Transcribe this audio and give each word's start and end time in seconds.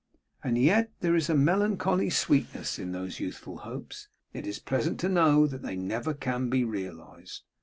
'And 0.43 0.57
yet 0.57 0.89
there 1.01 1.15
is 1.15 1.29
a 1.29 1.35
melancholy 1.35 2.09
sweetness 2.09 2.79
in 2.79 2.91
these 2.91 3.19
youthful 3.19 3.59
hopes! 3.59 4.07
It 4.33 4.47
is 4.47 4.57
pleasant 4.57 4.99
to 5.01 5.09
know 5.09 5.45
that 5.45 5.61
they 5.61 5.75
never 5.75 6.15
can 6.15 6.49
be 6.49 6.63
realised. 6.63 7.43